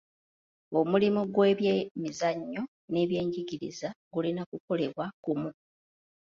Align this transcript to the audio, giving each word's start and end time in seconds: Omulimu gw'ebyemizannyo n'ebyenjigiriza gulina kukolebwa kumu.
Omulimu 0.79 1.21
gw'ebyemizannyo 1.33 2.61
n'ebyenjigiriza 2.91 3.89
gulina 4.13 4.41
kukolebwa 4.49 5.05
kumu. 5.23 5.49